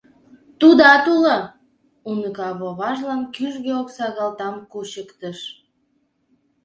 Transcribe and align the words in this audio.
—Тудат 0.59 1.03
уло,— 1.13 1.37
уныка 2.09 2.49
воважлан 2.59 3.21
кӱжгӧ 3.35 3.73
оксагалтам 3.81 4.55
кучыктыш. 4.71 5.39